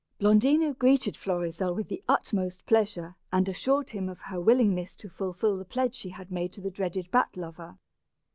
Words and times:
Blondina 0.19 0.73
greeted 0.73 1.15
Florizel 1.15 1.75
with 1.75 1.87
the 1.87 2.03
utmost 2.09 2.65
pleasure 2.65 3.13
and 3.31 3.47
assured 3.47 3.91
him 3.91 4.09
of 4.09 4.17
her 4.19 4.41
willingness 4.41 4.95
to 4.95 5.07
fulfil 5.07 5.57
the 5.59 5.63
pledge 5.63 5.93
she 5.93 6.09
had 6.09 6.31
made 6.31 6.51
to 6.53 6.59
the 6.59 6.71
dreaded 6.71 7.11
bat 7.11 7.37
lover. 7.37 7.77